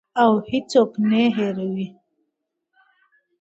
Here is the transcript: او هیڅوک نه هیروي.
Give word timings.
او 0.21 0.31
هیڅوک 0.49 0.91
نه 1.09 1.21
هیروي. 1.35 1.87